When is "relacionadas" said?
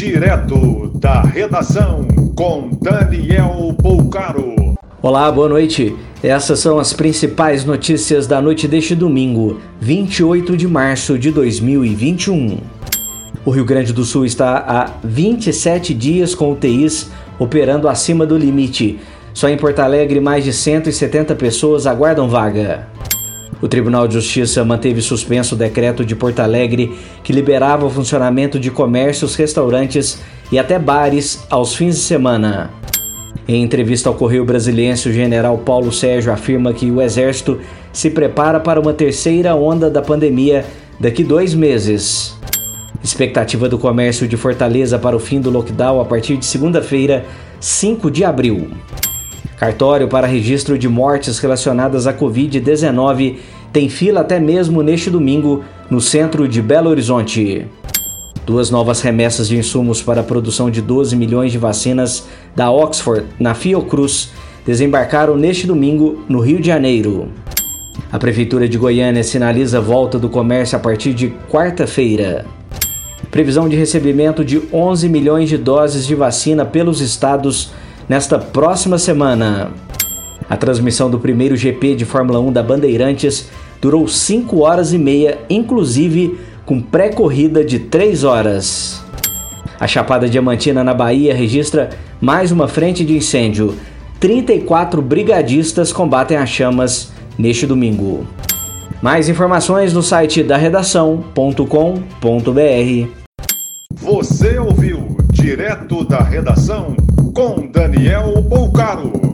51.38-52.06